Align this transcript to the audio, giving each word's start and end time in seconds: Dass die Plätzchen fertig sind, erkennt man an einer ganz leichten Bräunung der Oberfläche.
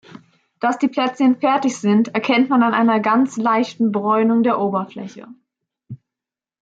Dass 0.59 0.79
die 0.79 0.87
Plätzchen 0.87 1.39
fertig 1.39 1.77
sind, 1.77 2.15
erkennt 2.15 2.49
man 2.49 2.63
an 2.63 2.73
einer 2.73 2.99
ganz 2.99 3.37
leichten 3.37 3.91
Bräunung 3.91 4.41
der 4.41 4.59
Oberfläche. 4.59 5.27